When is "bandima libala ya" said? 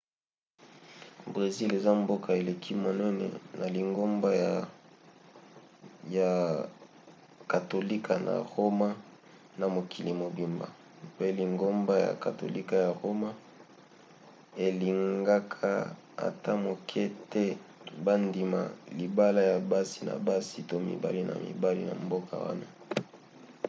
18.05-19.57